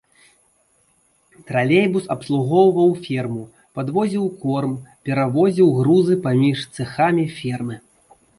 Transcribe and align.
Тралейбус 1.51 2.05
абслугоўваў 2.15 2.89
ферму, 3.09 3.43
падвозіў 3.81 4.25
корм, 4.47 4.73
перавозіў 5.11 5.67
грузы 5.79 6.15
паміж 6.25 6.57
цэхамі 6.75 7.25
фермы. 7.37 7.75